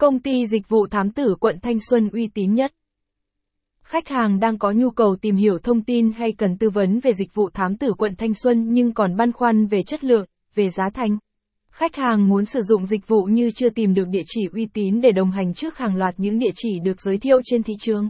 Công 0.00 0.18
ty 0.18 0.46
dịch 0.46 0.68
vụ 0.68 0.86
thám 0.86 1.10
tử 1.10 1.34
quận 1.40 1.58
Thanh 1.62 1.78
Xuân 1.90 2.08
uy 2.12 2.28
tín 2.34 2.54
nhất. 2.54 2.72
Khách 3.82 4.08
hàng 4.08 4.40
đang 4.40 4.58
có 4.58 4.72
nhu 4.72 4.90
cầu 4.90 5.16
tìm 5.16 5.36
hiểu 5.36 5.58
thông 5.58 5.82
tin 5.82 6.12
hay 6.12 6.32
cần 6.32 6.58
tư 6.58 6.70
vấn 6.70 7.00
về 7.00 7.14
dịch 7.14 7.34
vụ 7.34 7.50
thám 7.50 7.76
tử 7.76 7.92
quận 7.98 8.14
Thanh 8.16 8.34
Xuân 8.34 8.68
nhưng 8.72 8.94
còn 8.94 9.16
băn 9.16 9.32
khoăn 9.32 9.66
về 9.66 9.82
chất 9.82 10.04
lượng, 10.04 10.26
về 10.54 10.70
giá 10.70 10.84
thành. 10.94 11.18
Khách 11.70 11.96
hàng 11.96 12.28
muốn 12.28 12.44
sử 12.44 12.62
dụng 12.62 12.86
dịch 12.86 13.08
vụ 13.08 13.22
như 13.22 13.50
chưa 13.50 13.68
tìm 13.70 13.94
được 13.94 14.08
địa 14.08 14.22
chỉ 14.26 14.40
uy 14.52 14.66
tín 14.66 15.00
để 15.00 15.12
đồng 15.12 15.30
hành 15.30 15.54
trước 15.54 15.78
hàng 15.78 15.96
loạt 15.96 16.14
những 16.16 16.38
địa 16.38 16.52
chỉ 16.54 16.78
được 16.84 17.00
giới 17.00 17.18
thiệu 17.18 17.40
trên 17.44 17.62
thị 17.62 17.74
trường. 17.80 18.08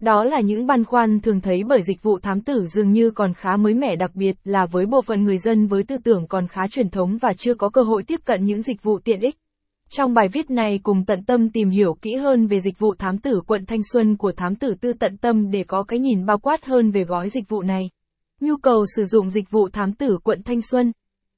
Đó 0.00 0.24
là 0.24 0.40
những 0.40 0.66
băn 0.66 0.84
khoăn 0.84 1.20
thường 1.20 1.40
thấy 1.40 1.62
bởi 1.68 1.82
dịch 1.82 2.02
vụ 2.02 2.18
thám 2.18 2.40
tử 2.40 2.66
dường 2.74 2.92
như 2.92 3.10
còn 3.10 3.34
khá 3.34 3.56
mới 3.56 3.74
mẻ 3.74 3.96
đặc 3.96 4.10
biệt 4.14 4.36
là 4.44 4.66
với 4.66 4.86
bộ 4.86 5.02
phận 5.02 5.24
người 5.24 5.38
dân 5.38 5.66
với 5.66 5.82
tư 5.82 5.96
tưởng 6.04 6.26
còn 6.28 6.48
khá 6.48 6.62
truyền 6.70 6.90
thống 6.90 7.18
và 7.20 7.32
chưa 7.32 7.54
có 7.54 7.68
cơ 7.68 7.82
hội 7.82 8.02
tiếp 8.02 8.20
cận 8.24 8.44
những 8.44 8.62
dịch 8.62 8.82
vụ 8.82 8.98
tiện 8.98 9.20
ích. 9.20 9.34
Trong 9.90 10.14
bài 10.14 10.28
viết 10.28 10.50
này 10.50 10.80
cùng 10.82 11.04
tận 11.04 11.24
tâm 11.24 11.50
tìm 11.50 11.70
hiểu 11.70 11.96
kỹ 12.02 12.14
hơn 12.14 12.46
về 12.46 12.60
dịch 12.60 12.78
vụ 12.78 12.94
thám 12.94 13.18
tử 13.18 13.40
quận 13.46 13.66
Thanh 13.66 13.80
Xuân 13.92 14.16
của 14.16 14.32
thám 14.32 14.56
tử 14.56 14.74
tư 14.80 14.92
tận 14.92 15.16
tâm 15.16 15.50
để 15.50 15.64
có 15.64 15.82
cái 15.82 15.98
nhìn 15.98 16.26
bao 16.26 16.38
quát 16.38 16.64
hơn 16.64 16.90
về 16.90 17.04
gói 17.04 17.30
dịch 17.30 17.48
vụ 17.48 17.62
này. 17.62 17.90
Nhu 18.40 18.56
cầu 18.56 18.84
sử 18.96 19.04
dụng 19.04 19.30
dịch 19.30 19.50
vụ 19.50 19.68
thám 19.68 19.92
tử 19.92 20.18
quận 20.24 20.42
Thanh 20.42 20.62
Xuân 20.62 20.92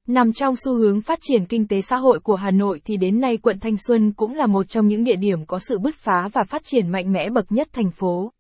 Nằm 0.07 0.33
trong 0.33 0.55
xu 0.57 0.75
hướng 0.75 1.01
phát 1.01 1.19
triển 1.23 1.47
kinh 1.47 1.69
tế 1.69 1.81
xã 1.81 1.97
hội 1.97 2.21
của 2.21 2.35
Hà 2.35 2.51
Nội 2.51 2.81
thì 2.85 2.97
đến 2.97 3.21
nay 3.21 3.37
quận 3.37 3.59
Thanh 3.61 3.77
Xuân 3.77 4.13
cũng 4.13 4.35
là 4.35 4.47
một 4.47 4.69
trong 4.69 4.87
những 4.87 5.05
địa 5.05 5.17
điểm 5.17 5.47
có 5.47 5.59
sự 5.59 5.79
bứt 5.79 5.95
phá 5.95 6.29
và 6.33 6.45
phát 6.49 6.63
triển 6.65 6.89
mạnh 6.89 7.13
mẽ 7.13 7.31
bậc 7.31 7.53
nhất 7.53 7.69
thành 7.73 7.91
phố. 7.91 8.33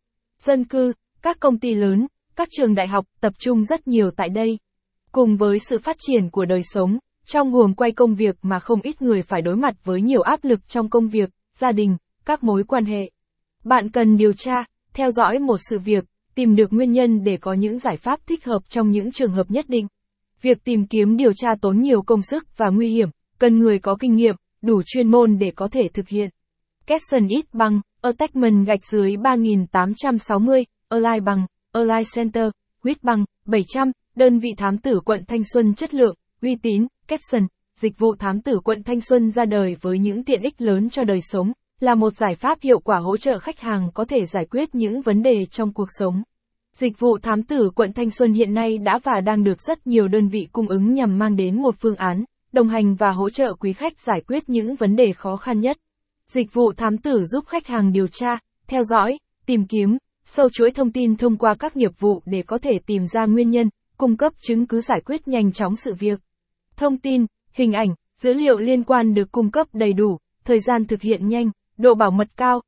Dân 0.43 0.65
cư, 0.65 0.93
các 1.23 1.41
công 1.41 1.59
ty 1.59 1.75
lớn, 1.75 2.07
các 2.37 2.49
trường 2.51 2.75
đại 2.75 2.89
học 2.89 3.05
tập 3.21 3.33
trung 3.39 3.65
rất 3.65 3.89
nhiều 3.89 4.11
tại 4.17 4.29
đây. 4.29 4.59
Cùng 5.13 5.37
với 5.37 5.59
sự 5.59 5.79
phát 5.79 5.97
triển 5.99 6.31
của 6.31 6.45
đời 6.45 6.63
sống, 6.65 6.99
trong 7.27 7.53
guồng 7.53 7.75
quay 7.75 7.93
công 7.93 8.15
việc 8.15 8.37
mà 8.43 8.59
không 8.59 8.81
ít 8.83 9.03
người 9.03 9.23
phải 9.23 9.43
đối 9.43 9.57
mặt 9.57 9.75
với 9.85 10.03
nhiều 10.03 10.21
áp 10.21 10.45
lực 10.45 10.69
trong 10.69 10.89
công 10.89 11.09
việc, 11.09 11.31
gia 11.59 11.73
đình, 11.73 11.97
các 12.25 12.45
mối 12.45 12.65
quan 12.65 12.85
hệ. 12.85 13.11
Bạn 13.65 13.91
cần 13.91 14.17
điều 14.17 14.33
tra, 14.33 14.65
theo 14.95 15.11
dõi 15.11 15.39
một 15.39 15.57
sự 15.71 15.79
việc, 15.79 16.05
tìm 16.35 16.57
được 16.57 16.73
nguyên 16.73 16.93
nhân 16.93 17.25
để 17.25 17.37
có 17.37 17.53
những 17.53 17.79
giải 17.79 17.97
pháp 17.97 18.21
thích 18.27 18.45
hợp 18.45 18.63
trong 18.69 18.91
những 18.91 19.13
trường 19.13 19.33
hợp 19.33 19.51
nhất 19.51 19.69
định. 19.69 19.87
Việc 20.43 20.65
tìm 20.65 20.87
kiếm 20.87 21.17
điều 21.17 21.33
tra 21.33 21.49
tốn 21.61 21.81
nhiều 21.81 22.03
công 22.03 22.23
sức 22.23 22.47
và 22.57 22.67
nguy 22.69 22.89
hiểm, 22.89 23.09
cần 23.39 23.59
người 23.59 23.79
có 23.79 23.97
kinh 24.01 24.15
nghiệm, 24.15 24.35
đủ 24.63 24.83
chuyên 24.87 25.11
môn 25.11 25.39
để 25.39 25.51
có 25.51 25.69
thể 25.69 25.83
thực 25.95 26.09
hiện. 26.09 26.31
Capson 26.87 27.29
ít 27.29 27.45
bằng, 27.53 27.81
Attachment 28.01 28.67
gạch 28.67 28.87
dưới 28.87 29.17
3860, 29.17 30.65
Align 30.89 31.25
bằng, 31.25 31.47
Align 31.73 32.05
Center, 32.15 32.51
huyết 32.85 33.03
bằng, 33.03 33.25
700, 33.45 33.93
đơn 34.15 34.39
vị 34.39 34.49
thám 34.57 34.79
tử 34.79 35.01
quận 35.05 35.25
Thanh 35.29 35.43
Xuân 35.53 35.75
chất 35.75 35.95
lượng, 35.95 36.15
uy 36.43 36.57
tín, 36.63 36.87
Capson, 37.11 37.47
dịch 37.77 37.99
vụ 37.99 38.15
thám 38.17 38.41
tử 38.41 38.61
quận 38.65 38.83
Thanh 38.83 39.01
Xuân 39.01 39.31
ra 39.31 39.45
đời 39.45 39.77
với 39.81 39.99
những 39.99 40.25
tiện 40.25 40.43
ích 40.43 40.61
lớn 40.61 40.91
cho 40.91 41.05
đời 41.05 41.21
sống, 41.23 41.53
là 41.81 41.95
một 41.95 42.17
giải 42.17 42.35
pháp 42.35 42.59
hiệu 42.63 42.79
quả 42.79 42.99
hỗ 42.99 43.17
trợ 43.17 43.39
khách 43.39 43.61
hàng 43.61 43.91
có 43.95 44.05
thể 44.05 44.27
giải 44.27 44.47
quyết 44.51 44.75
những 44.75 45.03
vấn 45.03 45.23
đề 45.23 45.47
trong 45.51 45.73
cuộc 45.73 45.89
sống. 45.99 46.23
Dịch 46.73 46.99
vụ 46.99 47.19
thám 47.19 47.43
tử 47.43 47.71
quận 47.75 47.93
Thanh 47.93 48.11
Xuân 48.11 48.33
hiện 48.33 48.55
nay 48.55 48.79
đã 48.79 48.99
và 49.05 49.21
đang 49.21 49.45
được 49.45 49.63
rất 49.63 49.87
nhiều 49.87 50.09
đơn 50.09 50.29
vị 50.29 50.49
cung 50.53 50.69
ứng 50.69 50.95
nhằm 50.95 51.19
mang 51.19 51.37
đến 51.37 51.63
một 51.63 51.75
phương 51.79 51.97
án, 51.97 52.25
đồng 52.53 52.69
hành 52.69 52.95
và 52.95 53.11
hỗ 53.11 53.31
trợ 53.31 53.55
quý 53.55 53.73
khách 53.73 54.01
giải 54.01 54.21
quyết 54.27 54.49
những 54.49 54.77
vấn 54.77 54.97
đề 54.97 55.13
khó 55.13 55.37
khăn 55.37 55.61
nhất. 55.61 55.77
Dịch 56.27 56.55
vụ 56.55 56.73
thám 56.73 56.99
tử 56.99 57.25
giúp 57.25 57.45
khách 57.47 57.67
hàng 57.67 57.93
điều 57.93 58.07
tra, 58.09 58.39
theo 58.67 58.85
dõi, 58.85 59.19
tìm 59.47 59.67
kiếm, 59.67 59.99
sâu 60.25 60.49
chuỗi 60.51 60.71
thông 60.71 60.93
tin 60.93 61.17
thông 61.17 61.37
qua 61.37 61.55
các 61.55 61.77
nghiệp 61.77 61.93
vụ 61.99 62.23
để 62.27 62.43
có 62.43 62.59
thể 62.59 62.79
tìm 62.87 63.07
ra 63.07 63.27
nguyên 63.27 63.51
nhân, 63.51 63.71
cung 63.97 64.17
cấp 64.17 64.33
chứng 64.43 64.67
cứ 64.67 64.81
giải 64.81 65.01
quyết 65.01 65.29
nhanh 65.29 65.53
chóng 65.53 65.77
sự 65.77 65.95
việc. 65.99 66.21
Thông 66.81 66.99
tin, 66.99 67.27
hình 67.53 67.73
ảnh, 67.73 67.95
dữ 68.21 68.35
liệu 68.35 68.59
liên 68.59 68.85
quan 68.85 69.15
được 69.15 69.33
cung 69.33 69.51
cấp 69.51 69.67
đầy 69.73 69.93
đủ, 69.93 70.19
thời 70.45 70.61
gian 70.61 70.87
thực 70.87 71.03
hiện 71.03 71.29
nhanh, 71.29 71.51
độ 71.77 71.95
bảo 71.95 72.11
mật 72.11 72.29
cao. 72.37 72.63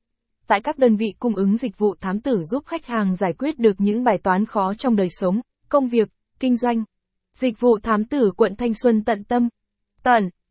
Tại 0.47 0.61
các 0.61 0.79
đơn 0.79 0.97
vị 0.97 1.07
cung 1.19 1.35
ứng 1.35 1.57
dịch 1.57 1.79
vụ 1.79 1.95
thám 2.01 2.21
tử 2.21 2.43
giúp 2.45 2.67
khách 2.67 2.87
hàng 2.87 3.17
giải 3.17 3.33
quyết 3.33 3.59
được 3.59 3.81
những 3.81 4.05
bài 4.05 4.19
toán 4.23 4.47
khó 4.47 4.75
trong 4.75 4.97
đời 4.97 5.09
sống, 5.11 5.41
công 5.69 5.89
việc, 5.89 6.09
kinh 6.39 6.57
doanh. 6.57 6.85
Dịch 7.35 7.61
vụ 7.61 7.79
thám 7.83 8.05
tử 8.05 8.33
quận 8.37 8.57
Thanh 8.57 8.75
Xuân 8.75 9.05
tận 9.05 9.25
tâm. 9.25 9.49
Tận 10.03 10.31